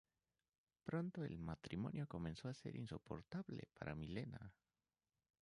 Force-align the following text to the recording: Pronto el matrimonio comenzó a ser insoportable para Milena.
Pronto 0.83 1.23
el 1.23 1.37
matrimonio 1.37 2.07
comenzó 2.07 2.47
a 2.49 2.55
ser 2.55 2.75
insoportable 2.75 3.67
para 3.77 3.93
Milena. 3.93 4.51